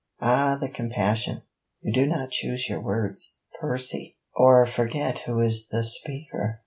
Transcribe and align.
'Ah, 0.19 0.57
the 0.59 0.67
compassion! 0.67 1.43
You 1.81 1.93
do 1.93 2.07
not 2.07 2.31
choose 2.31 2.67
your 2.67 2.79
words, 2.81 3.37
Percy, 3.59 4.17
or 4.35 4.65
forget 4.65 5.19
who 5.27 5.39
is 5.41 5.67
the 5.67 5.83
speaker.' 5.83 6.59